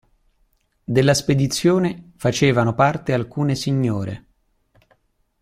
Della 0.83 1.13
spedizione 1.13 2.13
facevano 2.15 2.73
parte 2.73 3.13
alcune 3.13 3.53
signore. 3.53 4.25